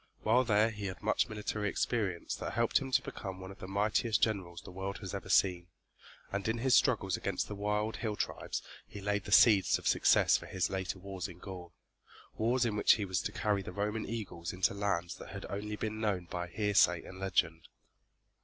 While 0.23 0.43
there 0.45 0.71
he 0.71 0.87
had 0.87 1.03
much 1.03 1.29
military 1.29 1.69
experience 1.69 2.33
that 2.37 2.53
helped 2.53 2.79
him 2.79 2.91
to 2.91 3.03
become 3.03 3.39
one 3.39 3.51
of 3.51 3.59
the 3.59 3.67
mightiest 3.67 4.19
generals 4.19 4.61
the 4.63 4.71
world 4.71 4.97
has 4.97 5.13
ever 5.13 5.29
seen, 5.29 5.67
and 6.31 6.47
in 6.47 6.57
his 6.57 6.73
struggles 6.75 7.15
against 7.17 7.47
the 7.47 7.53
wild, 7.53 7.97
hill 7.97 8.15
tribes 8.15 8.63
he 8.87 8.99
laid 8.99 9.25
the 9.25 9.31
seeds 9.31 9.77
of 9.77 9.87
success 9.87 10.37
for 10.37 10.47
his 10.47 10.71
later 10.71 10.97
wars 10.97 11.27
in 11.27 11.37
Gaul, 11.37 11.75
wars 12.35 12.65
in 12.65 12.75
which 12.75 12.93
he 12.93 13.05
was 13.05 13.21
to 13.21 13.31
carry 13.31 13.61
the 13.61 13.71
Roman 13.71 14.07
eagles 14.09 14.51
into 14.51 14.73
lands 14.73 15.17
that 15.17 15.29
had 15.29 15.45
only 15.51 15.75
been 15.75 15.99
known 16.01 16.25
by 16.25 16.47
hearsay 16.47 17.03
and 17.03 17.19
legend. 17.19 17.67